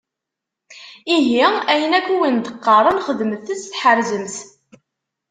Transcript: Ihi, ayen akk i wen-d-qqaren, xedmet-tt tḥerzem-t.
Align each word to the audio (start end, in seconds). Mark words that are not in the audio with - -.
Ihi, 1.15 1.45
ayen 1.71 1.93
akk 1.99 2.07
i 2.13 2.17
wen-d-qqaren, 2.19 3.03
xedmet-tt 3.07 3.65
tḥerzem-t. 3.71 4.35